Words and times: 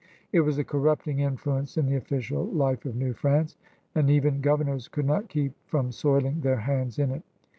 It 0.31 0.39
was 0.39 0.57
a 0.57 0.63
corrupting 0.63 1.19
influence 1.19 1.77
in 1.77 1.85
the 1.85 1.95
official 1.95 2.45
life 2.45 2.85
of 2.87 2.95
New 2.95 3.13
France, 3.13 3.55
and 3.93 4.09
even 4.09 4.41
governors 4.41 4.87
could 4.87 5.05
not 5.05 5.29
keep 5.29 5.53
from 5.67 5.91
soiling 5.91 6.41
their 6.41 6.61
hands 6.61 6.97
in 6.97 7.11
it. 7.11 7.21